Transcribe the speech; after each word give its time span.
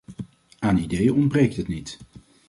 Aan 0.59 0.77
ideeën 0.77 1.13
ontbreekt 1.13 1.55
het 1.55 1.67
niet. 1.67 1.99